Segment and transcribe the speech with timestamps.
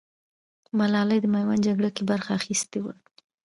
[0.77, 2.93] ملالۍ د ميوند جگړه کې برخه اخيستې وه.